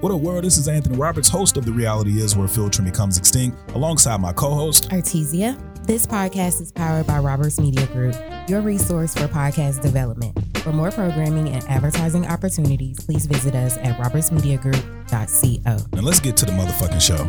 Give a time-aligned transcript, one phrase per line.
[0.00, 0.44] What a world.
[0.44, 4.32] This is Anthony Roberts, host of The Reality Is Where Filtering Becomes Extinct, alongside my
[4.32, 5.58] co host, Artesia.
[5.86, 8.16] This podcast is powered by Roberts Media Group,
[8.48, 10.34] your resource for podcast development.
[10.60, 15.76] For more programming and advertising opportunities, please visit us at robertsmediagroup.co.
[15.92, 17.28] And let's get to the motherfucking show.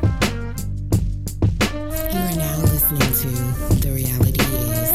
[2.13, 3.27] You are now listening to
[3.81, 4.91] The Reality Is.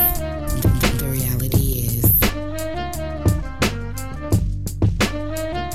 [0.98, 2.06] The Reality Is.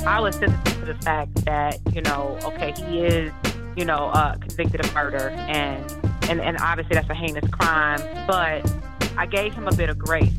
[0.04, 3.32] I was sensitive the fact that, you know, okay, he is,
[3.76, 5.84] you know, uh, convicted of murder and
[6.28, 8.62] and, and obviously that's a heinous crime, but
[9.18, 10.32] I gave him a bit of grace.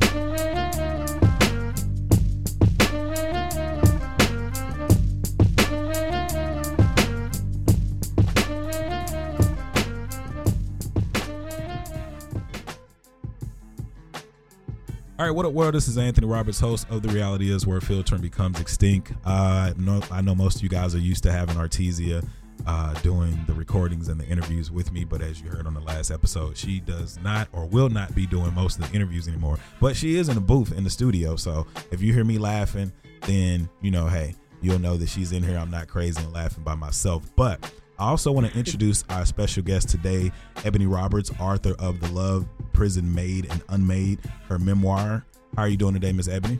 [15.24, 15.72] All right, what up, world?
[15.72, 19.14] This is Anthony Roberts, host of The Reality Is Where Filtering Becomes Extinct.
[19.24, 22.28] Uh, no, I know most of you guys are used to having Artesia
[22.66, 25.04] uh, doing the recordings and the interviews with me.
[25.04, 28.26] But as you heard on the last episode, she does not or will not be
[28.26, 29.58] doing most of the interviews anymore.
[29.80, 31.36] But she is in a booth in the studio.
[31.36, 35.42] So if you hear me laughing, then, you know, hey, you'll know that she's in
[35.42, 35.56] here.
[35.56, 37.34] I'm not crazy and laughing by myself.
[37.34, 40.32] But I also want to introduce our special guest today,
[40.64, 45.24] Ebony Roberts, author of The Love, Prison Made and Unmade, her memoir.
[45.54, 46.58] How are you doing today, Miss Ebony?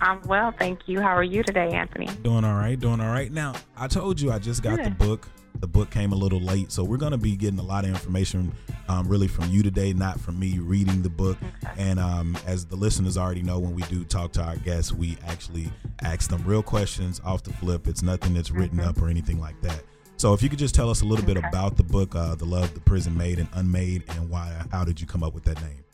[0.00, 1.02] I'm well, thank you.
[1.02, 2.06] How are you today, Anthony?
[2.22, 3.30] Doing all right, doing all right.
[3.30, 4.86] Now, I told you I just got Good.
[4.86, 5.28] the book.
[5.60, 7.90] The book came a little late, so we're going to be getting a lot of
[7.90, 8.52] information
[8.88, 11.38] um, really from you today, not from me reading the book.
[11.42, 11.74] Okay.
[11.78, 15.16] And um, as the listeners already know, when we do talk to our guests, we
[15.26, 15.70] actually
[16.02, 17.86] ask them real questions off the flip.
[17.86, 18.88] It's nothing that's written mm-hmm.
[18.88, 19.84] up or anything like that.
[20.16, 21.34] So if you could just tell us a little okay.
[21.34, 24.84] bit about the book, uh, The Love, the Prison Made and Unmade, and why, how
[24.84, 25.84] did you come up with that name?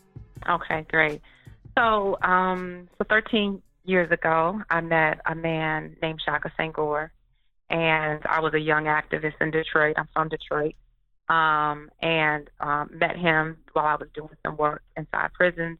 [0.48, 1.22] Okay, great.
[1.76, 7.10] So, um, so 13 years ago, I met a man named Shaka Senghor,
[7.68, 9.94] and I was a young activist in Detroit.
[9.96, 10.74] I'm from Detroit,
[11.28, 15.78] um, and um, met him while I was doing some work inside prisons.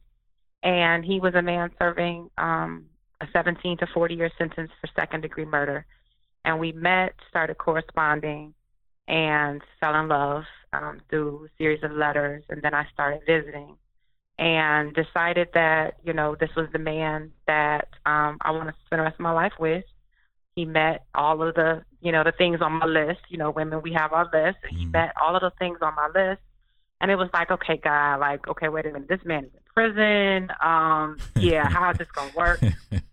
[0.63, 2.85] And he was a man serving um,
[3.19, 5.85] a 17 to 40 year sentence for second degree murder.
[6.43, 8.53] And we met, started corresponding,
[9.07, 10.43] and fell in love
[10.73, 12.43] um, through a series of letters.
[12.49, 13.77] And then I started visiting
[14.39, 18.99] and decided that you know this was the man that um, I want to spend
[18.99, 19.83] the rest of my life with.
[20.55, 23.19] He met all of the you know the things on my list.
[23.29, 24.57] You know, women we have our list.
[24.65, 24.77] Mm-hmm.
[24.77, 26.41] He met all of the things on my list,
[26.99, 30.49] and it was like, okay, guy, like, okay, wait a minute, this man is prison.
[30.63, 32.59] Um, yeah, how's this gonna work?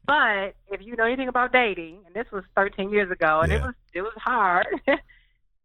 [0.06, 3.58] but if you know anything about dating, and this was 13 years ago, and yeah.
[3.58, 4.66] it was it was hard.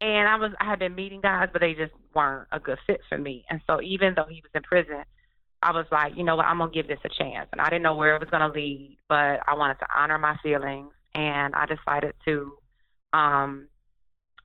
[0.02, 3.02] and I was I had been meeting guys, but they just weren't a good fit
[3.10, 3.46] for me.
[3.50, 5.04] And so even though he was in prison,
[5.62, 7.48] I was like, you know what, I'm gonna give this a chance.
[7.52, 10.38] And I didn't know where it was gonna lead, but I wanted to honor my
[10.44, 12.54] feelings, and I decided to
[13.14, 13.68] um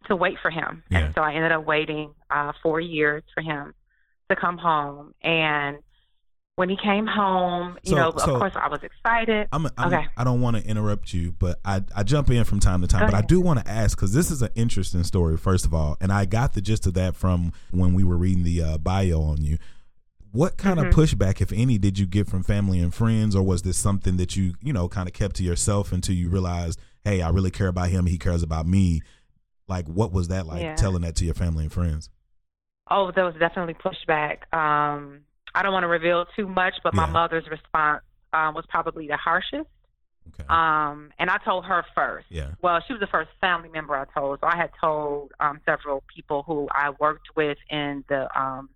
[0.07, 0.83] to wait for him.
[0.91, 0.99] Yeah.
[0.99, 3.75] And so I ended up waiting uh, four years for him
[4.31, 5.15] to come home.
[5.23, 5.79] And
[6.59, 9.47] when he came home, you so, know, so of course I was excited.
[9.53, 10.09] I'm, I'm, okay.
[10.17, 13.03] I don't want to interrupt you, but I, I jump in from time to time.
[13.03, 13.25] Go but ahead.
[13.25, 16.13] I do want to ask because this is an interesting story, first of all, and
[16.13, 19.41] I got the gist of that from when we were reading the uh, bio on
[19.41, 19.59] you
[20.33, 20.89] what kind mm-hmm.
[20.89, 24.19] of pushback if any did you get from family and friends or was this something
[24.19, 27.51] that you you know kind of kept to yourself until you realized hey i really
[27.51, 29.01] care about him he cares about me
[29.69, 30.75] like what was that like yeah.
[30.75, 32.11] telling that to your family and friends
[32.91, 35.21] oh there was definitely pushback um
[35.55, 37.01] i don't want to reveal too much but yeah.
[37.01, 38.03] my mother's response
[38.33, 39.69] um, was probably the harshest
[40.35, 40.49] Okay.
[40.49, 42.27] Um, and I told her first.
[42.29, 42.51] Yeah.
[42.63, 44.41] Well, she was the first family member I told.
[44.41, 48.69] So I had told um, several people who I worked with in the um,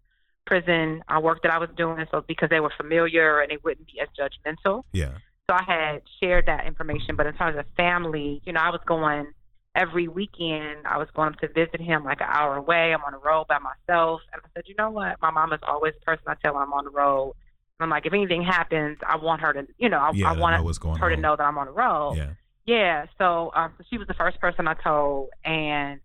[0.47, 3.87] prison uh, work that I was doing, so because they were familiar and they wouldn't
[3.87, 4.85] be as judgmental.
[4.93, 5.13] Yeah.
[5.49, 8.81] So I had shared that information, but in terms of family, you know, I was
[8.87, 9.27] going
[9.75, 10.87] every weekend.
[10.87, 12.93] I was going to visit him like an hour away.
[12.93, 15.21] I'm on the road by myself, and I said, you know what?
[15.21, 17.35] My mom is always the person I tell when I'm on the road.
[17.83, 20.55] I'm like, if anything happens, I want her to, you know, I, yeah, I want
[20.55, 21.11] her on.
[21.11, 22.15] to know that I'm on the road.
[22.17, 22.31] Yeah.
[22.65, 23.07] Yeah.
[23.19, 26.01] So, um, so she was the first person I told, and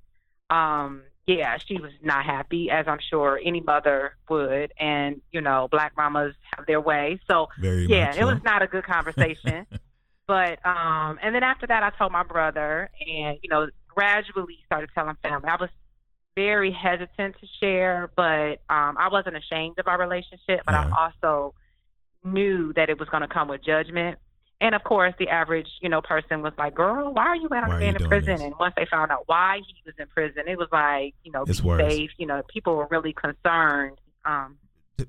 [0.50, 4.74] um, yeah, she was not happy, as I'm sure any mother would.
[4.80, 7.20] And you know, black mamas have their way.
[7.30, 8.26] So Very yeah, it so.
[8.26, 9.68] was not a good conversation.
[10.28, 14.90] But um, and then after that, I told my brother, and you know, gradually started
[14.94, 15.48] telling family.
[15.50, 15.70] I was
[16.36, 20.62] very hesitant to share, but um, I wasn't ashamed of our relationship.
[20.66, 20.92] But Yeah.
[20.96, 21.56] I also
[22.24, 24.20] knew that it was going to come with judgment.
[24.60, 27.60] And of course, the average, you know, person was like, "Girl, why are you Why
[27.60, 28.42] are man in prison?" this?
[28.42, 31.44] And once they found out why he was in prison, it was like, you know,
[31.48, 31.82] It's be worse.
[31.82, 32.12] safe.
[32.18, 34.00] You know, people were really concerned.
[34.26, 34.58] Um,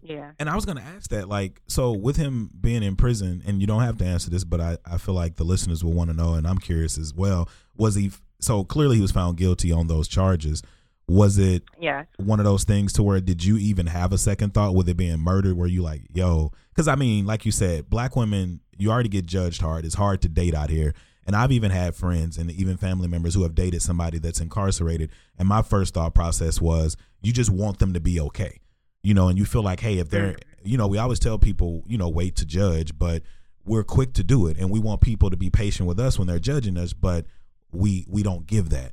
[0.02, 0.32] yeah.
[0.38, 3.60] And I was going to ask that, like, so with him being in prison, and
[3.60, 6.10] you don't have to answer this, but I, I feel like the listeners will want
[6.10, 7.48] to know, and I'm curious as well.
[7.76, 10.62] Was he, so clearly he was found guilty on those charges.
[11.08, 12.04] Was it Yeah.
[12.18, 14.96] one of those things to where did you even have a second thought with it
[14.96, 15.56] being murdered?
[15.56, 19.24] Where you like, yo, because I mean, like you said, black women, you already get
[19.24, 19.84] judged hard.
[19.86, 20.92] It's hard to date out here.
[21.26, 25.10] And I've even had friends and even family members who have dated somebody that's incarcerated.
[25.38, 28.60] And my first thought process was, you just want them to be okay,
[29.02, 31.84] you know, and you feel like, hey, if they're, you know, we always tell people,
[31.86, 33.22] you know, wait to judge, but
[33.64, 36.26] we're quick to do it, and we want people to be patient with us when
[36.26, 37.26] they're judging us, but
[37.70, 38.92] we we don't give that.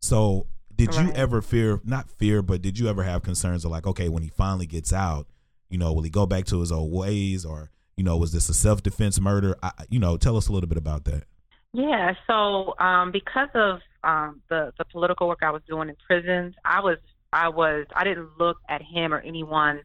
[0.00, 3.86] So did you ever fear not fear but did you ever have concerns of like
[3.86, 5.26] okay when he finally gets out
[5.70, 7.44] you know will he go back to his old ways?
[7.44, 9.56] Or you know was this a self-defense murder?
[9.62, 11.24] I, you know tell us a little bit about that.
[11.72, 16.54] Yeah, so um, because of um, the the political work I was doing in prisons,
[16.64, 16.98] I was
[17.36, 19.82] I was I didn't look at him or anyone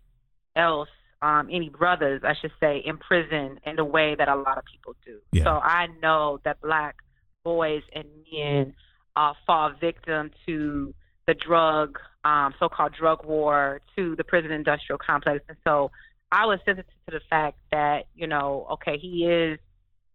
[0.55, 0.89] else,
[1.21, 4.63] um, any brothers, I should say, in prison in the way that a lot of
[4.65, 5.19] people do.
[5.33, 5.43] Yeah.
[5.43, 6.95] So I know that black
[7.43, 8.73] boys and men
[9.15, 10.93] uh, fall victim to
[11.27, 15.91] the drug, um, so-called drug war, to the prison industrial complex, and so
[16.31, 19.59] I was sensitive to the fact that you know, okay, he is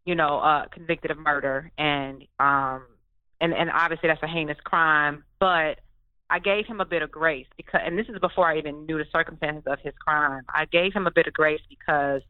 [0.06, 2.86] you know, uh, convicted of murder, and um,
[3.40, 5.24] and and obviously that's a heinous crime.
[5.38, 5.80] But
[6.28, 8.99] I gave him a bit of grace because, and this is before I even knew
[8.99, 10.43] the circumstances of his crime.
[10.52, 12.23] I gave him a bit of grace because,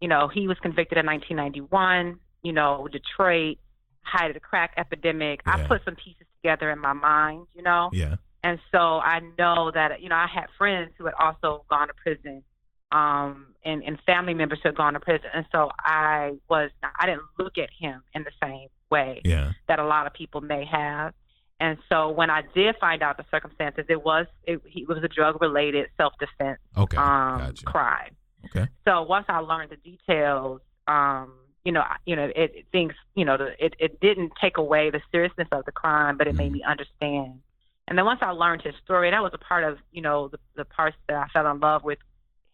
[0.00, 2.20] you know, he was convicted in 1991.
[2.42, 3.58] You know, Detroit
[4.02, 5.40] height of the crack epidemic.
[5.46, 5.54] Yeah.
[5.54, 7.46] I put some pieces together in my mind.
[7.54, 11.14] You know, yeah and so I know that you know I had friends who had
[11.18, 12.44] also gone to prison,
[12.92, 17.06] um, and and family members who had gone to prison, and so I was I
[17.06, 20.64] didn't look at him in the same way yeah that a lot of people may
[20.66, 21.14] have.
[21.60, 25.08] And so when I did find out the circumstances, it was it, it was a
[25.08, 28.16] drug related self defense okay um, gotcha crime.
[28.46, 31.32] okay So once I learned the details, um,
[31.64, 34.90] you know, you know, it, it things, you know, the, it it didn't take away
[34.90, 36.54] the seriousness of the crime, but it made Mhm.
[36.54, 37.40] me understand.
[37.86, 40.38] And then once I learned his story, that was a part of, you know, the
[40.56, 41.98] the parts that I fell in love with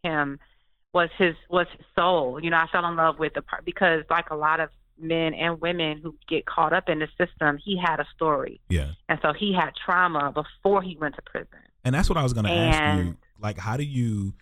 [0.03, 0.39] him
[0.93, 2.39] was his was his soul.
[2.43, 4.71] You know, I fell in love with the part because like a lot of
[5.01, 8.61] men and women who get caught up in the system, he had a story.
[8.69, 8.93] yeah.
[9.09, 11.49] And so he had trauma before he went to prison.
[11.85, 13.17] and that's what i was going to ask you.
[13.41, 14.35] Like how do you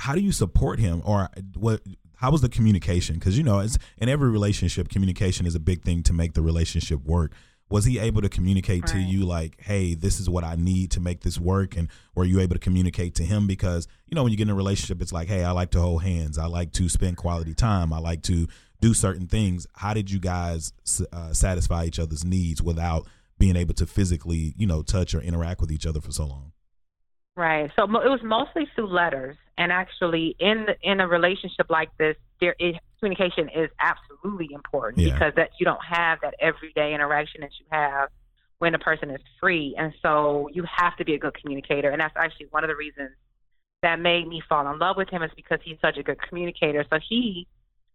[0.00, 1.02] how do you support him?
[1.04, 1.82] Or what
[2.16, 3.14] how was the communication?
[3.14, 6.42] Because you know it's in every relationship communication is a big thing to make the
[6.42, 7.32] relationship work.
[7.70, 11.00] Was he able to communicate to you like hey this is what i need to
[11.00, 13.46] make this work and were you able to communicate to him?
[13.46, 15.80] Because you know when you get in a relationship it's like hey i like to
[15.80, 16.36] hold hands.
[16.38, 17.92] I like to spend quality time.
[17.92, 18.48] I like to
[18.80, 20.72] do certain things how did you guys
[21.12, 23.06] uh, satisfy each other's needs without
[23.38, 26.52] being able to physically you know touch or interact with each other for so long
[27.36, 27.70] Right.
[27.76, 31.88] So mo- it was mostly through letters, and actually, in the, in a relationship like
[31.96, 35.14] this, there is communication is absolutely important Yeah.
[35.14, 38.08] because that you don't have that everyday interaction that you have
[38.58, 42.00] when a person is free, and so you have to be a good communicator, and
[42.00, 43.10] that's actually one of the reasons
[43.82, 46.84] that made me fall in love with him is because he's such a good communicator.
[46.90, 47.46] So he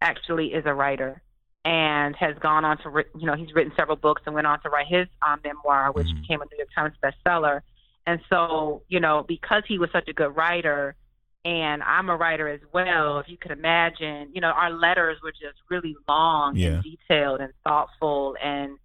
[0.02, 1.22] actually is a writer
[1.64, 4.70] and has gone on to you know he's written several books and went on to
[4.70, 6.22] write his um, memoir, which Mhm.
[6.22, 7.62] became a New York Times bestseller.
[8.08, 10.96] And so, you know, because he was such a good writer,
[11.44, 15.32] and I'm a writer as well, if you could imagine, you know, our letters were
[15.32, 16.68] just really long Yeah.
[16.74, 18.78] and detailed and thoughtful and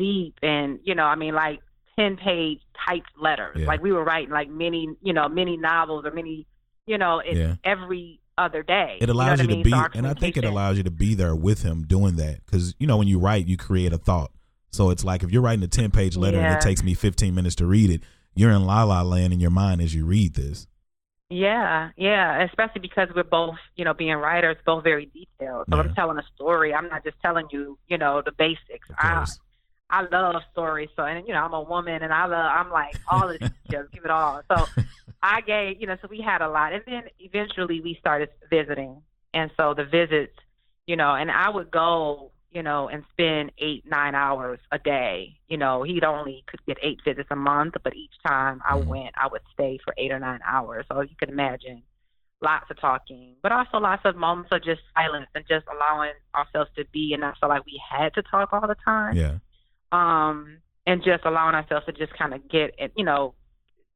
[0.00, 0.34] deep.
[0.42, 1.60] And, you know, I mean, like
[1.96, 3.56] 10 page typed letters.
[3.60, 3.66] Yeah.
[3.68, 6.46] Like we were writing like many, you know, many novels or many,
[6.86, 7.54] you know, it, Yeah.
[7.64, 8.98] every other day.
[9.00, 9.58] it know allows what I you, mean?
[9.58, 11.84] to be So our and i think it allows you to be there with him
[11.86, 14.30] doing that because you know when you write you create a thought
[14.72, 17.34] so it's like if you're writing a 10 page letter and it takes me 15
[17.34, 18.02] minutes to read it
[18.34, 20.66] you're in la la land in your mind as you read this
[21.28, 25.66] Yeah, yeah, especially because we're both, you know, being writers, both very detailed.
[25.68, 25.82] So Yeah.
[25.82, 26.72] I'm telling a story.
[26.72, 28.88] I'm not just telling you, you know, the basics.
[28.96, 29.24] I
[29.90, 30.88] I love stories.
[30.96, 33.48] So and you know, I'm a woman and I love I'm like all of the
[33.64, 34.42] details, give it all.
[34.50, 34.68] So
[35.22, 36.72] I gave, you know, so we had a lot.
[36.72, 39.02] And then eventually we started visiting.
[39.34, 40.36] And so the visits,
[40.86, 45.38] you know, and I would go, you know, and spend eight, nine hours a day.
[45.48, 48.86] You know, he'd only could get eight visits a month, but each time I Mhm.
[48.86, 50.86] went, I would stay for eight or nine hours.
[50.90, 51.82] So you can imagine
[52.40, 56.70] lots of talking, but also lots of moments of just silence and just allowing ourselves
[56.76, 59.16] to be and I felt like we had to talk all the time.
[59.16, 59.38] Yeah.
[59.92, 63.34] Um, and just allowing ourselves to just kind of get, you know,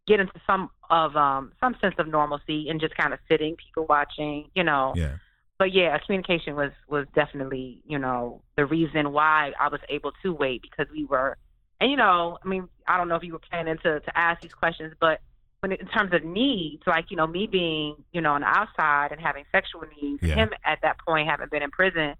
[0.06, 3.86] get into some of um some sense of normalcy and just kind of sitting, people
[3.88, 5.16] watching, you know Yeah.
[5.58, 10.32] but yeah, communication was was definitely you know the reason why I was able to
[10.32, 11.36] wait because we were,
[11.80, 14.40] and you know, I mean, I don't know if you were planning to to ask
[14.42, 15.20] these questions, but
[15.60, 18.48] when it, in terms of needs, like you know, me being you know on the
[18.48, 20.34] outside and having sexual needs, Yeah.
[20.34, 22.14] him at that point having been in prison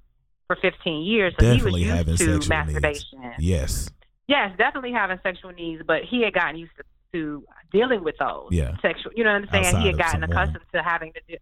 [0.50, 2.48] for 15 years, so Definitely he was having used to sexual needs.
[2.48, 3.32] masturbation.
[3.38, 3.90] Yes.
[4.26, 8.48] Yes, definitely having sexual needs, but he had gotten used to, to dealing with those
[8.50, 8.76] Yeah.
[8.82, 9.12] sexual.
[9.14, 9.66] You know what I'm saying?
[9.66, 11.36] Outside he had gotten some accustomed to having to do.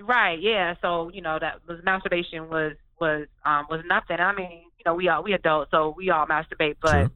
[0.00, 0.38] Right.
[0.40, 0.74] Yeah.
[0.82, 4.18] So you know that was masturbation was was um was nothing.
[4.20, 7.10] I mean, you know, we all we adults, so we all masturbate, but.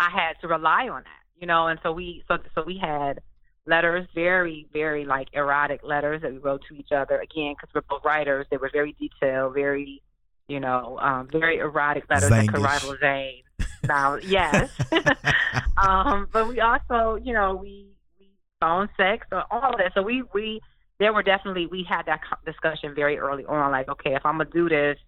[0.00, 1.22] I had to rely on that.
[1.40, 3.20] You know, and so we so so we had
[3.66, 7.20] letters, very very like erotic letters that we wrote to each other.
[7.20, 10.02] Again, because we're both writers, they were very detailed, very
[10.48, 12.64] you know, um, very erotic letters that could Zangish.
[12.64, 13.42] rival Zane.
[13.84, 14.70] Now, yes.
[15.76, 17.86] um, but we also, you know, we
[18.18, 18.26] we
[18.60, 19.92] phone sex, or all of that.
[19.94, 20.60] So we we
[20.98, 23.70] there were definitely we had that discussion very early on.
[23.70, 24.98] Like, okay, if I'm gonna do this,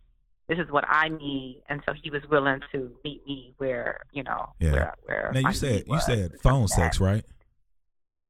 [0.49, 4.23] this is what I need, and so he was willing to meet me where you
[4.23, 4.73] know Yeah.
[4.73, 5.31] where where.
[5.35, 7.25] now you said you said phone sex, right?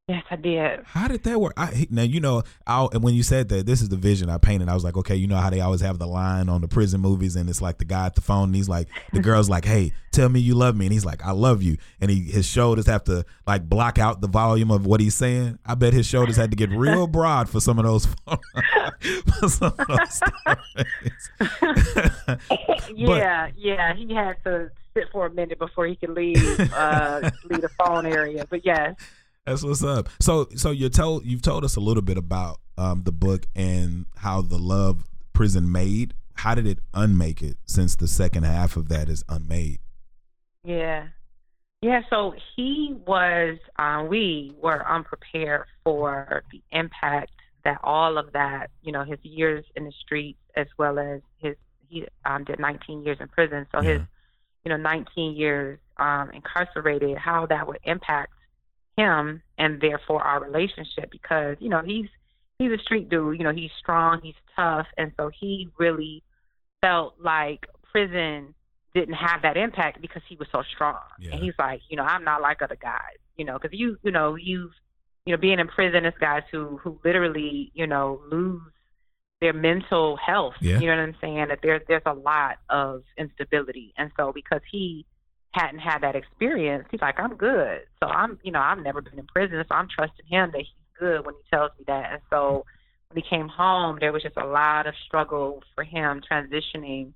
[0.06, 0.80] Yes, I did.
[0.84, 1.54] How did that work?
[1.56, 4.36] I, now you know, I and when you said that, this is the vision I
[4.36, 4.68] painted.
[4.68, 7.00] I was like, okay, you know how they always have the line on the prison
[7.00, 9.64] movies, and it's like the guy at the phone, and he's like, the girl's like,
[9.64, 12.44] hey, tell me you love me, and he's like, I love you, and he his
[12.44, 15.58] shoulders have to like block out the volume of what he's saying.
[15.64, 18.06] I bet his shoulders had to get real broad for some of those
[19.50, 20.20] some of those
[22.94, 23.94] yeah, yeah.
[23.94, 28.04] He had to sit for a minute before he could leave uh leave the phone
[28.04, 28.44] area.
[28.50, 28.96] But yes.
[29.46, 30.08] That's what's up.
[30.20, 34.06] So, so you told you've told us a little bit about um, the book and
[34.16, 36.14] how the love prison made.
[36.34, 37.56] How did it unmake it?
[37.66, 39.80] Since the second half of that is unmade.
[40.64, 41.08] Yeah.
[41.82, 47.32] Yeah, so he was, uh, we were unprepared for the impact
[47.64, 51.56] that all of that, you know, his years in the streets as well as his,
[51.90, 53.66] he um, did 19 years in prison.
[53.70, 54.00] So his,
[54.64, 58.32] you know, 19 years um, incarcerated, how that would impact
[58.96, 62.06] him and therefore our relationship because, you know, he's,
[62.58, 64.86] he's a street dude, you know, he's strong, he's tough.
[64.96, 66.22] And so he really
[66.80, 68.54] felt like prison
[68.94, 71.00] didn't have that impact because he was so strong.
[71.18, 71.32] Yeah.
[71.32, 74.12] And he's like, you know, I'm not like other guys, you know, because you, you
[74.12, 74.72] know, you've,
[75.26, 78.60] you know, being in prison is guys who, who literally, you know, lose
[79.40, 80.54] their mental health.
[80.60, 80.78] Yeah.
[80.78, 81.48] You know what I'm saying?
[81.48, 85.04] That there's there's a lot of instability, and so because he
[85.54, 87.82] hadn't had that experience, he's like, I'm good.
[88.02, 90.98] So I'm, you know, I've never been in prison, so I'm trusting him that he's
[90.98, 92.12] good when he tells me that.
[92.12, 92.64] And so
[93.08, 97.12] when he came home, there was just a lot of struggle for him transitioning.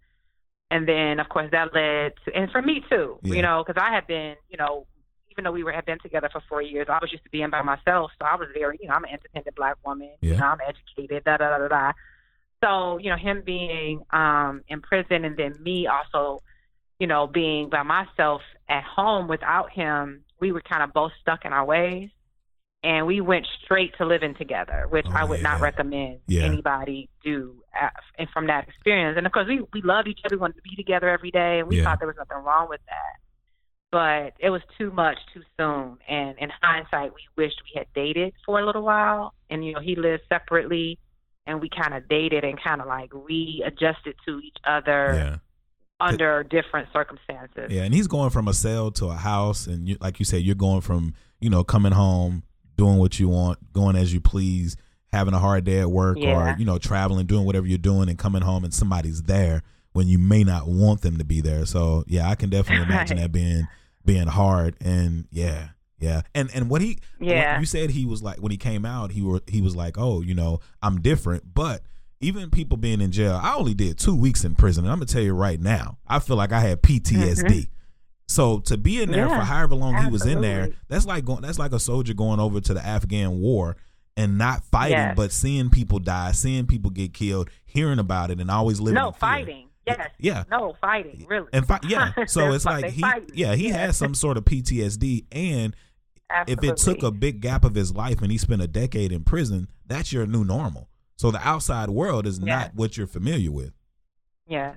[0.70, 3.34] And then, of course, that led to, and for me too, Yeah.
[3.34, 4.86] you know, because I had been, you know,
[5.30, 7.50] even though we were had been together for four years, I was used to being
[7.50, 8.10] by myself.
[8.18, 10.10] So I was very, you know, I'm an independent black woman.
[10.20, 10.40] You Yeah.
[10.40, 11.24] know, I'm educated.
[11.24, 11.92] Da da da da da.
[12.62, 16.42] So you know, him being um in prison, and then me also,
[16.98, 21.44] you know, being by myself at home without him, we were kind of both stuck
[21.44, 22.10] in our ways,
[22.82, 26.44] and we went straight to living together, which Oh, I would not recommend Yeah.
[26.44, 27.88] anybody do uh,
[28.18, 29.16] and from that experience.
[29.16, 31.60] And of course, we we loved each other, we wanted to be together every day,
[31.60, 31.84] and we Yeah.
[31.84, 33.18] thought there was nothing wrong with that
[33.90, 35.96] but it was too much too soon.
[36.08, 39.32] And in hindsight, we wished we had dated for a little while.
[39.50, 40.98] And you know, he lived separately,
[41.46, 45.36] and we kind of dated and kind of like readjusted to each other Yeah.
[46.00, 47.70] Under different circumstances.
[47.70, 50.42] Yeah, and he's going from a cell to a house, and you, like you said,
[50.42, 52.42] you're going from you know coming home,
[52.76, 54.76] doing what you want, going as you please,
[55.12, 56.54] having a hard day at work, Yeah.
[56.54, 59.62] or you know traveling, doing whatever you're doing, and coming home and somebody's there
[59.92, 61.66] when you may not want them to be there.
[61.66, 63.22] So yeah, I can definitely imagine Right.
[63.24, 63.66] that being
[64.04, 67.58] being hard, and yeah, yeah, and and what he Yeah.
[67.58, 70.20] you said he was like when he came out, he were he was like, oh,
[70.20, 71.82] you know, I'm different, but.
[72.20, 74.84] Even people being in jail, I only did two weeks in prison.
[74.84, 77.68] And I'm gonna tell you right now, I feel like I had PTSD.
[78.26, 79.34] So to be in there Mm-hmm.
[79.34, 82.14] Yeah, for however long he was in there, that's like going that's like a soldier
[82.14, 83.76] going over to the Afghan war
[84.16, 85.14] and not fighting, Yes.
[85.16, 88.94] but seeing people die, seeing people get killed, hearing about it, and always living.
[88.96, 89.68] no fighting.
[89.86, 90.08] Yes.
[90.18, 90.44] Yeah.
[90.50, 91.24] No fighting.
[91.28, 91.46] Really.
[91.52, 93.30] And fi- yeah, so it's like he, fighting.
[93.32, 95.74] yeah, he has some sort of PTSD, and
[96.46, 99.22] if it took a big gap of his life and he spent a decade in
[99.24, 100.88] prison, that's your new normal.
[101.18, 102.56] So the outside world is Yeah.
[102.58, 103.72] not what you're familiar with.
[104.46, 104.74] Yeah.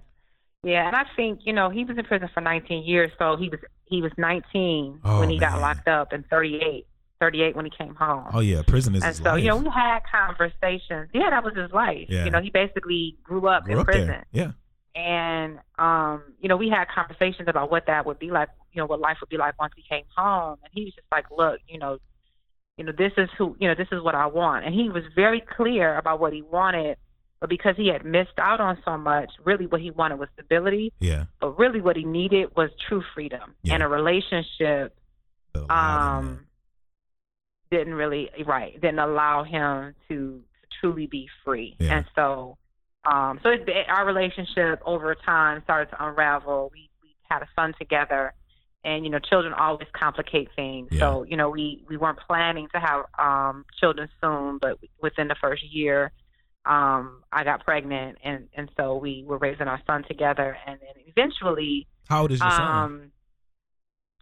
[0.63, 3.49] Yeah, and I think you know he was in prison for 19 years, so he
[3.49, 6.85] was he was 19 Oh, when he got locked up, and 38,
[7.19, 8.25] 38 when he came home.
[8.31, 9.41] Oh yeah, prison is and so life.
[9.43, 11.09] you know we had conversations.
[11.13, 12.05] Yeah, that was his life.
[12.09, 12.25] Yeah.
[12.25, 14.25] You know, he basically grew up Grew in up prison, there.
[14.31, 14.51] Yeah.
[14.95, 18.49] and um, you know we had conversations about what that would be like.
[18.73, 21.07] You know, what life would be like once he came home, and he was just
[21.11, 21.97] like, "Look, you know,
[22.81, 25.03] you know, this is who, you know, this is what I want," and he was
[25.15, 26.97] very clear about what he wanted.
[27.39, 30.93] But because he had missed out on so much, really what he wanted was stability.
[30.99, 31.25] Yeah.
[31.39, 33.75] But really, what he needed was true freedom Yeah.
[33.75, 34.95] and a relationship.
[35.69, 36.45] Um,
[37.71, 41.97] didn't really right didn't allow him to, to truly be free, Yeah.
[41.97, 42.57] and so,
[43.05, 46.69] um, so it, it- our relationship over time started to unravel.
[46.73, 48.33] We we had a son together,
[48.83, 50.89] and you know, children always complicate things.
[50.99, 55.35] So you know, we we weren't planning to have um children soon, but within the
[55.39, 56.11] first year
[56.65, 61.03] um I got pregnant and and so we were raising our son together and then
[61.07, 61.87] eventually.
[62.07, 62.67] How old is your son?
[62.67, 63.11] um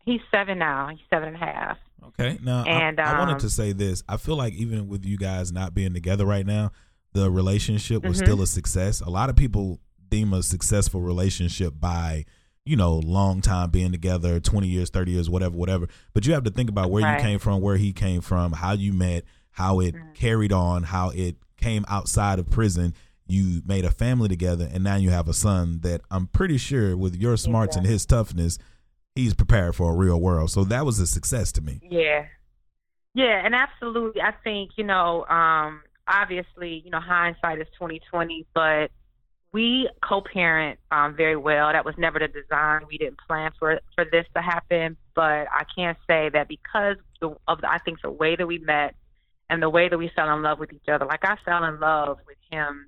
[0.06, 2.40] he's seven now he's seven and a half Okay.
[2.42, 4.04] Now, And, I, wanted um, to say this.
[4.08, 6.72] I feel like even with you guys not being together right now,
[7.12, 8.24] the relationship was Mhm.
[8.26, 9.02] still a success.
[9.02, 12.26] A lot of people deem a successful relationship by,
[12.66, 15.88] you know, long time being together, 20 years, 30 years, whatever, whatever.
[16.14, 17.20] But you have to think about where Right.
[17.20, 20.14] you came from, where he came from, how you met, how it Mhm.
[20.14, 22.94] carried on, how it came outside of prison.
[23.28, 26.96] You made a family together, and now you have a son that I'm pretty sure,
[26.98, 28.58] with your smarts and his toughness,
[29.16, 30.52] he's prepared for a real world.
[30.52, 31.80] So that was a success to me.
[31.84, 32.26] Yeah.
[33.16, 34.22] Yeah, and absolutely.
[34.22, 38.92] I think, you know, um, obviously, you know, hindsight is twenty twenty, but
[39.52, 41.72] we co parent um very well.
[41.72, 42.82] That was never the design.
[42.88, 44.98] We didn't plan for for this to happen.
[45.16, 48.60] But I can say that because the, of the, I think the way that we
[48.60, 48.96] met
[49.50, 51.80] and the way that we fell in love with each other, like I fell in
[51.80, 52.88] love with him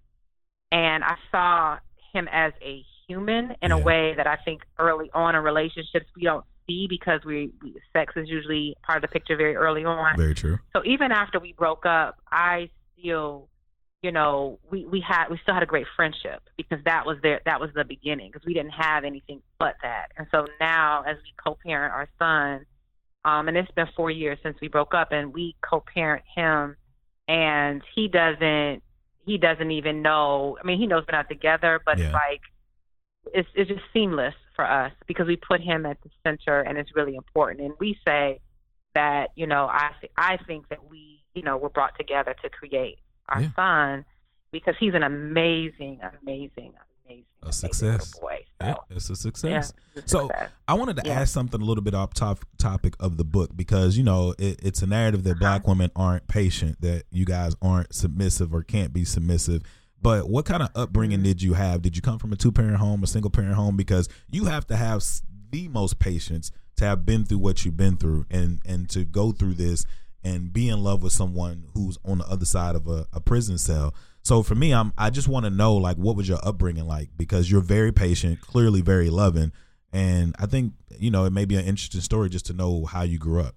[0.71, 1.77] and I saw
[2.13, 6.23] him as a human in a way that I think early on in relationships we
[6.23, 10.15] don't see because we, we sex is usually part of the picture very early on.
[10.17, 10.59] Very true.
[10.73, 13.49] So even after we broke up, I still,
[14.01, 17.39] you know, we we had we still had a great friendship because that was there
[17.45, 20.07] that was the beginning because we didn't have anything but that.
[20.17, 22.65] And so now as we co-parent our son,
[23.25, 26.75] um, and it's been four years since we broke up, and we co-parent him,
[27.27, 28.81] and he doesn't
[29.25, 30.57] he doesn't even know.
[30.61, 32.05] I mean, he knows we're not together, but Yeah.
[32.05, 32.41] it's like
[33.35, 36.95] it's it's just seamless for us because we put him at the center, and it's
[36.95, 37.61] really important.
[37.61, 38.39] And we say
[38.95, 42.49] that you know I th- I think that we you know were brought together to
[42.49, 42.97] create
[43.33, 43.49] our Yeah.
[43.55, 44.05] son
[44.51, 46.73] because he's an amazing, amazing,
[47.05, 48.13] amazing, A success.
[48.15, 48.45] little boy.
[48.61, 49.73] So, Yeah, it's a yeah, success.
[49.95, 50.49] it's a So, success.
[50.67, 51.19] I wanted to Yeah.
[51.21, 54.59] ask something a little bit off top topic of the book because you know it,
[54.61, 55.39] it's a narrative that Uh-huh.
[55.39, 59.63] black women aren't patient, that you guys aren't submissive or can't be submissive.
[60.01, 61.25] But what kind of upbringing Mm-hmm.
[61.25, 61.81] did you have?
[61.81, 63.77] Did you come from a two parent home, a single parent home?
[63.77, 65.03] Because you have to have
[65.51, 69.31] the most patience to have been through what you've been through and and to go
[69.31, 69.85] through this
[70.23, 73.57] and be in love with someone who's on the other side of a, a prison
[73.57, 73.93] cell.
[74.23, 77.09] So for me, I'm I just want to know like what was your upbringing like
[77.17, 79.51] because you're very patient, clearly very loving,
[79.91, 83.01] and I think you know it may be an interesting story just to know how
[83.01, 83.55] you grew up.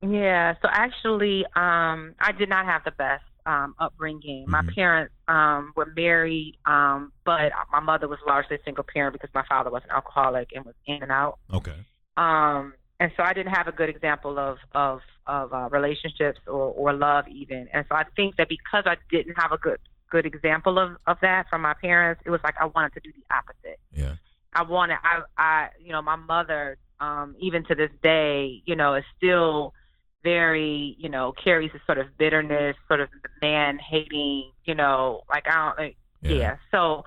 [0.00, 4.44] Yeah, so actually, um, I did not have the best um, upbringing.
[4.48, 4.74] My Mhm.
[4.74, 9.44] parents um, were married, um, but my mother was largely a single parent because my
[9.48, 11.38] father was an alcoholic and was in and out.
[11.52, 11.74] Okay.
[12.16, 16.72] Um, and so I didn't have a good example of of of uh, relationships or
[16.72, 17.68] or love even.
[17.72, 21.16] And so I think that because I didn't have a good good example of of
[21.20, 23.80] that from my parents, it was like I wanted to do the opposite.
[23.92, 24.14] Yeah.
[24.52, 28.94] I wanted I I you know my mother um even to this day you know
[28.94, 29.74] is still
[30.22, 33.08] very you know carries a sort of bitterness sort of
[33.40, 36.58] man hating you know like I don't like, yeah.
[36.70, 37.02] so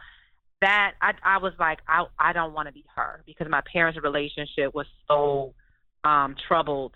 [0.60, 3.97] that I I was like I I don't want to be her because my parents
[4.03, 5.53] relationship was so
[6.05, 6.93] um troubled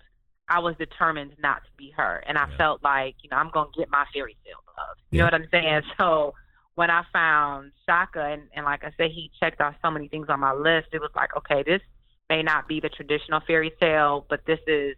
[0.48, 2.56] I was determined not to be her and I Yeah.
[2.56, 5.22] felt like you know I'm going to get my fairy tale love you Yeah.
[5.22, 6.34] know what I'm saying so
[6.80, 10.26] when I found Shaka and, and like I said, he checked off so many things
[10.30, 11.82] on my list, it was like, okay, this
[12.30, 14.94] may not be the traditional fairy tale, but this is,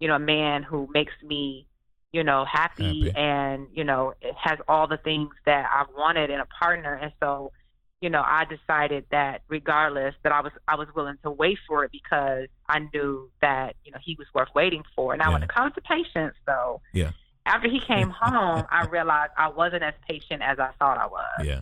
[0.00, 1.68] you know, a man who makes me,
[2.12, 3.16] you know, happy, Happy.
[3.16, 6.94] and, you know, it has all the things that I wanted in a partner.
[6.94, 7.52] And so,
[8.00, 11.84] you know, I decided that regardless that I was I was willing to wait for
[11.84, 15.16] it because I knew that, you know, he was worth waiting for.
[15.16, 15.44] Now when Yeah.
[15.46, 17.12] it comes to patience though, Yeah.
[17.44, 21.44] after he came home, I realized I wasn't as patient as I thought I was.
[21.44, 21.60] Yeah.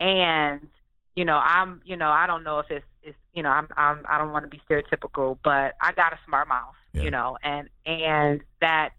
[0.00, 0.68] And
[1.16, 4.04] you know, I'm, you know, I don't know if it's, it's, you know, I'm, I'm,
[4.08, 7.02] I don't want to be stereotypical, but I got a smart mouth, Yeah.
[7.02, 8.94] you know, and and that,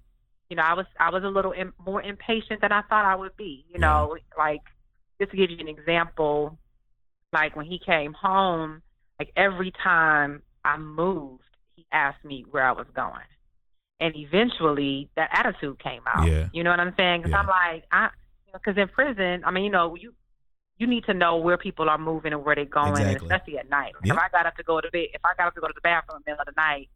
[0.49, 3.15] you know, I was, I was a little im- more impatient than I thought I
[3.15, 4.61] would be, you know, like
[5.19, 6.57] just to give you an example,
[7.35, 8.81] like when he came home,
[9.19, 11.43] like every time I moved,
[11.75, 13.29] he asked me where I was going.
[13.99, 16.27] And eventually that attitude came out.
[16.27, 16.47] Yeah.
[16.53, 17.21] You know what I'm saying?
[17.21, 17.39] Because Yeah.
[17.39, 18.09] I'm like, I,
[18.53, 20.13] because in prison, I mean, you know, you
[20.77, 23.27] you need to know where people are moving and where they're going, and Exactly.
[23.27, 23.93] especially at night.
[23.95, 24.13] Like, Yeah.
[24.13, 25.73] If I got up to go to bed, if I got up to go to
[25.73, 26.89] the bathroom in the middle of the night,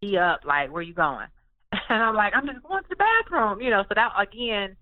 [0.00, 1.26] he up like, where you going?
[1.88, 3.82] And I'm like, I'm just going to the bathroom, you know.
[3.88, 4.76] So that again,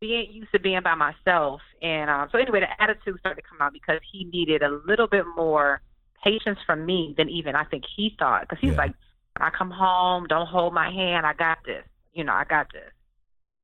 [0.00, 3.60] being used to being by myself, and um, so anyway, the attitude started to come
[3.60, 5.80] out because he needed a little bit more
[6.22, 8.42] patience from me than even I think he thought.
[8.42, 8.84] Because he was Yeah.
[8.86, 8.94] like,
[9.38, 11.26] when I come home, don't hold my hand.
[11.26, 11.84] I got this.
[12.12, 12.90] You know, I got this.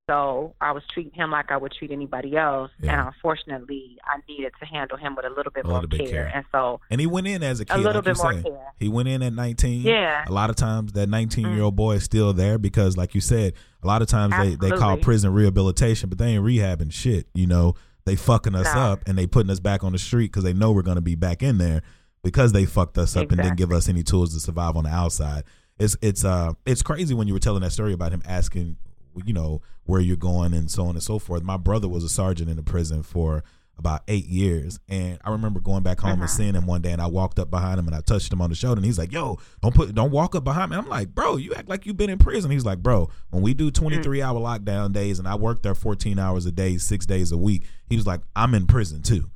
[0.08, 2.92] So I was treating him like I would treat anybody else, Yeah.
[3.06, 6.00] and unfortunately, I needed to handle him with a little bit A more little bit
[6.10, 6.24] care.
[6.26, 6.32] care.
[6.36, 8.42] And so, And he went in as a kid, a little like bit more say.
[8.42, 8.72] care.
[8.78, 9.80] He went in at 19.
[9.80, 10.24] Yeah.
[10.28, 11.64] A lot of times that 19 year Mm.
[11.64, 14.76] old boy is still there because, like you said, a lot of times they, they
[14.76, 17.26] call prison rehabilitation, but they ain't rehabbing shit.
[17.32, 18.80] You know, they fucking us No.
[18.82, 21.00] up and they putting us back on the street because they know we're going to
[21.02, 21.80] be back in there
[22.22, 24.90] because they fucked us up and didn't give us any tools to survive on the
[24.90, 25.44] outside.
[25.78, 28.76] It's it's uh it's crazy when you were telling that story about him asking,
[29.24, 31.42] you know, where you're going and so on and so forth.
[31.42, 33.44] My brother was a sergeant in the prison for
[33.76, 36.28] about eight years, and I remember going back home and Uh-huh.
[36.28, 38.48] seeing him one day, and I walked up behind him and I touched him on
[38.50, 41.12] the shoulder, and he's like, "Yo, don't put, don't walk up behind me." I'm like,
[41.12, 44.22] "Bro, you act like you've been in prison." He's like, "Bro, when we do 23
[44.22, 47.64] hour lockdown days, and I work there 14 hours a day, six days a week,"
[47.88, 49.28] he was like, "I'm in prison too."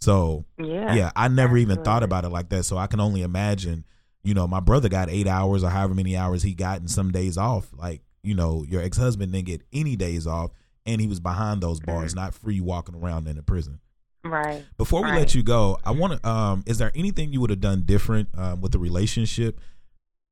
[0.00, 0.94] So Yeah.
[0.94, 2.64] yeah, I never even thought about it like that.
[2.64, 3.84] So I can only imagine,
[4.22, 7.10] you know, my brother got eight hours or however many hours he got and some
[7.10, 7.70] days off.
[7.76, 10.50] Like, you know, your ex husband didn't get any days off
[10.86, 13.80] and he was behind those bars, not free walking around in the prison.
[14.24, 14.64] Right.
[14.76, 15.18] Before we Right.
[15.20, 18.28] let you go, I want to, um, is there anything you would have done different
[18.36, 19.58] um, with the relationship?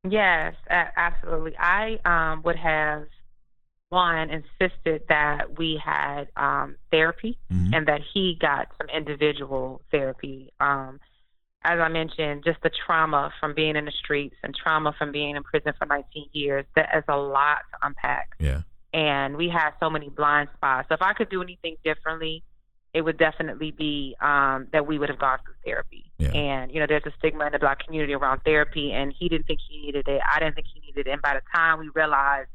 [0.09, 1.57] Yes, absolutely.
[1.59, 3.07] I um, would have
[3.91, 7.75] one insisted that we had um, therapy Mhm.
[7.75, 10.53] and that he got some individual therapy.
[10.61, 11.01] Um,
[11.65, 15.37] as I mentioned, just the trauma from being in the streets and trauma from being
[15.37, 16.65] in prison for 19 years.
[16.77, 18.31] That is a lot to unpack.
[18.39, 18.63] Yeah.
[18.95, 20.89] and we had so many blind spots.
[20.89, 22.43] So if I could do anything differently,
[22.95, 26.11] it would definitely be um, that we would have gone through therapy.
[26.19, 26.31] Yeah.
[26.31, 29.47] And you know, there's a stigma in the black community around therapy, and he didn't
[29.47, 30.23] think he needed it.
[30.33, 31.11] I didn't think he needed it.
[31.11, 32.49] And by the time we realized,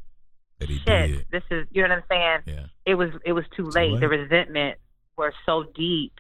[0.60, 1.26] That he shit, did.
[1.32, 2.40] this is you know what I'm saying?
[2.58, 2.66] Yeah.
[2.86, 3.92] It was it was too, Too late.
[3.92, 4.00] late.
[4.02, 4.80] The resentment
[5.18, 6.14] were so deep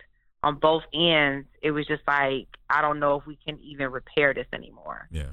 [0.44, 1.48] on both ends.
[1.62, 5.08] It was just like I don't know if we can even repair this anymore.
[5.12, 5.32] Yeah.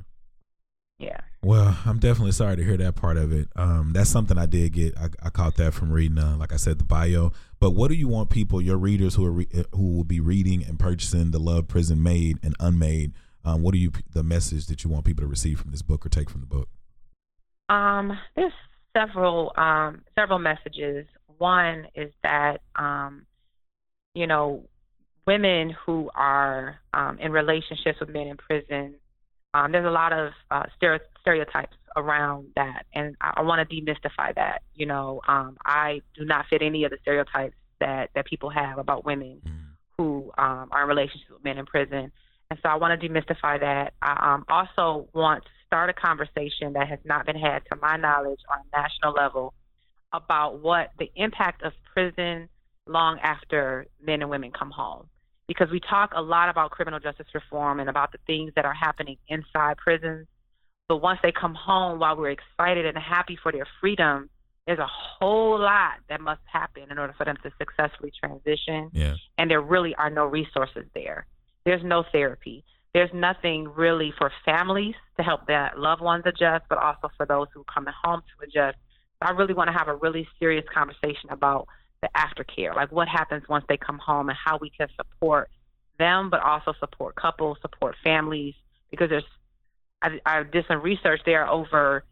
[0.99, 1.21] Yeah.
[1.43, 3.49] Well, I'm definitely sorry to hear that part of it.
[3.57, 4.99] Um, that's something I did get.
[4.99, 7.33] I, I caught that from reading, uh, like I said, the bio.
[7.59, 10.21] But what do you want people, your readers who are re- uh, who will be
[10.21, 13.13] reading and purchasing the Love Prison Made and Unmade?
[13.47, 16.05] Um, what are you the message that you want people to receive from this book
[16.05, 16.69] or take from the book?
[17.71, 18.53] Um, there's
[18.95, 21.07] several um, several messages.
[21.39, 23.25] One is that um,
[24.15, 24.69] you know
[25.31, 28.97] women who are um, in relationships with men in prison.
[29.55, 34.35] Um, there's a lot of uh, stereotypes around that, and I, I want to demystify
[34.35, 34.63] that.
[34.75, 38.79] You know, um, I do not fit any of the stereotypes that that people have
[38.79, 39.41] about women
[39.97, 42.11] who um, are in relationships with men in prison.
[42.51, 43.93] And so I want to demystify that.
[44.03, 47.97] I um, also want to start a conversation that has not been had, to my
[47.97, 49.55] knowledge, on a national level
[50.13, 52.49] about what the impact of prison
[52.87, 55.07] long after men and women come home.
[55.51, 58.73] Because we talk a lot about criminal justice reform and about the things that are
[58.73, 60.29] happening inside prisons.
[60.89, 64.31] But once they come home, while we're excited and happy for their freedom,
[64.69, 69.17] there's a whole lot that must happen in order for them to successfully transition Yeah.
[69.39, 71.27] and there really are no resources there.
[71.65, 72.63] There's no therapy.
[72.95, 77.49] There's nothing really for families to help their loved ones adjust, but also for those
[77.53, 78.79] who come home to adjust.
[79.21, 81.67] I really want to have a really serious conversation about
[82.03, 85.51] the aftercare, like what happens once they come home and how we can support
[85.99, 88.55] them, but also support couples, support families,
[88.91, 89.25] because there's
[90.03, 91.21] I, I did some research.
[91.27, 92.05] There are over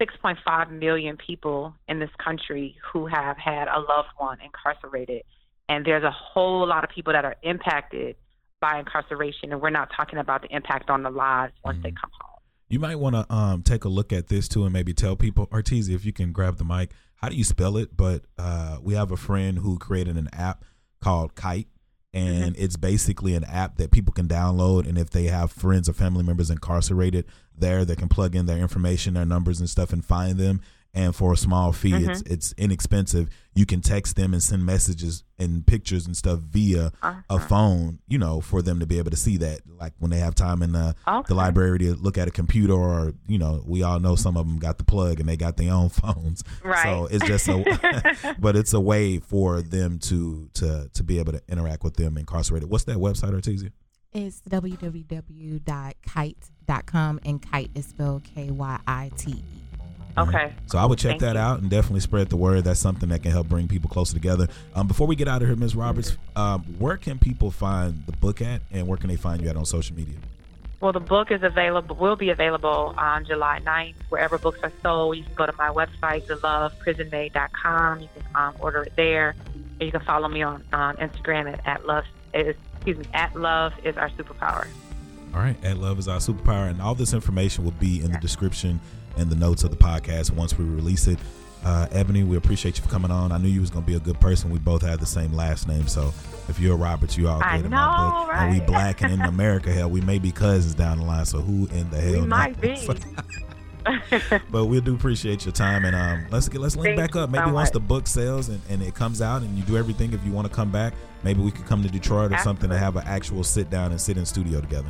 [0.00, 5.22] 6.5 million people in this country who have had a loved one incarcerated
[5.68, 8.16] and there's a whole lot of people that are impacted
[8.60, 12.00] by incarceration and we're not talking about the impact on the lives once they Mhm.
[12.00, 12.33] come home
[12.74, 15.46] You might want to um, take a look at this too and maybe tell people,
[15.52, 17.96] Artesia, if you can grab the mic, how do you spell it?
[17.96, 20.64] But uh, we have a friend who created an app
[21.00, 21.68] called Kite.
[22.12, 24.88] And it's basically an app that people can download.
[24.88, 28.58] And if they have friends or family members incarcerated there, they can plug in their
[28.58, 30.60] information, their numbers and stuff and find them.
[30.94, 32.10] And for a small fee, Mm-hmm.
[32.10, 33.28] it's it's inexpensive.
[33.56, 37.38] You can text them and send messages and pictures and stuff via a Uh-huh.
[37.38, 39.60] phone, you know, for them to be able to see that.
[39.78, 41.24] Like when they have time in the, Okay.
[41.28, 44.46] the library to look at a computer, or you know, we all know some of
[44.46, 46.42] them got the plug and they got their own phones.
[46.64, 46.82] Right.
[46.82, 51.32] So it's just a, but it's a way for them to to to be able
[51.32, 52.68] to interact with them incarcerated.
[52.70, 53.72] What's that website, Artesia?
[54.12, 55.60] It's www.kite.com
[57.24, 59.42] and kite is spelled K Y I T E.
[60.16, 60.52] Okay.
[60.66, 61.40] So I would check Thank that you.
[61.40, 62.64] out and definitely spread the word.
[62.64, 64.48] That's something that can help bring people closer together.
[64.74, 65.74] Um, before we get out of here, Ms.
[65.74, 69.48] Roberts, um, where can people find the book at, and where can they find you
[69.48, 70.16] at on social media?
[70.80, 75.16] Well, the book is available, will be available on July 9th, wherever books are sold.
[75.16, 78.00] You can go to my website, theloveprisonmade.com.
[78.02, 79.34] You can um, order it there.
[79.54, 83.72] And you can follow me on, Instagram at, at love, is, excuse me, at love
[83.82, 84.66] is our superpower.
[85.32, 88.18] All right, at Love is our superpower, and all this information will be in the
[88.18, 88.80] description
[89.16, 91.18] and the notes of the podcast once we release it.
[91.64, 93.32] Uh, Ebony, we appreciate you for coming on.
[93.32, 94.50] I knew you was gonna be a good person.
[94.50, 96.12] We both had the same last name, so
[96.48, 98.34] if you're a Roberts, you all good I in my know, book.
[98.36, 101.24] And we black and in America, hell, we may be cousins down the line.
[101.24, 102.20] So who in the hell?
[102.20, 102.86] We might be.
[104.50, 107.28] but we do appreciate your time and um let's get let's link Thank back up
[107.28, 107.72] maybe so once much.
[107.74, 110.48] the book sells and, and it comes out and you do everything if you want
[110.48, 113.44] to come back maybe we could come to detroit or something to have an actual
[113.44, 114.88] sit down and sit in studio together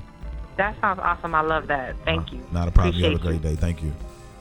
[0.57, 1.35] that sounds awesome.
[1.35, 1.97] I love that.
[2.05, 2.41] Thank you.
[2.53, 3.93] not a problem you have a Appreciate great day thank you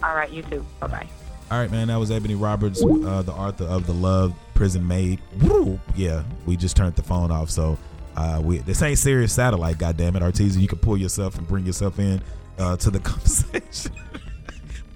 [0.04, 0.66] All right, you too.
[0.80, 1.08] Bye bye.
[1.52, 5.20] all right man that was ebony roberts uh, the author of the love prison made
[5.42, 5.80] Woo!
[5.96, 7.78] yeah we just turned the phone off so
[8.16, 11.48] uh, we this ain't Sirius satellite God damn it artesia you can pull yourself and
[11.48, 12.22] bring yourself in
[12.58, 13.92] uh, to the conversation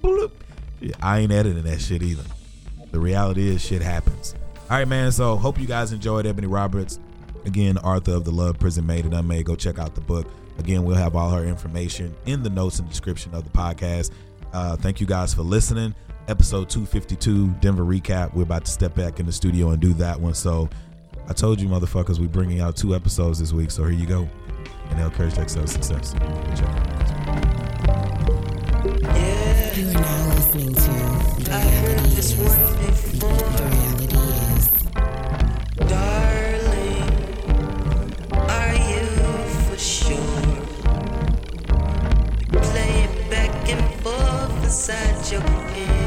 [0.01, 0.31] Bloop.
[0.79, 2.23] Yeah, I ain't editing that shit either.
[2.91, 4.35] The reality is shit happens.
[4.69, 5.11] All right, man.
[5.11, 6.99] So hope you guys enjoyed Ebony Roberts.
[7.45, 9.45] Again, Arthur of the Love Prison Made and Unmade.
[9.45, 10.27] Go check out the book.
[10.59, 14.11] Again, we'll have all her information in the notes and description of the podcast.
[14.57, 15.93] Uh, thank you guys for listening.
[16.27, 18.33] Episode 252, Denver recap.
[18.33, 20.33] We're about to step back in the studio and do that one.
[20.33, 20.67] So
[21.29, 23.69] I told you, motherfuckers, we're bringing out two episodes this week.
[23.69, 24.27] So here you go.
[24.89, 26.13] And they'll encourage to excel success.
[26.55, 26.69] Check
[29.15, 29.77] it.
[29.77, 30.97] You are now listening to
[45.27, 46.06] inside your head.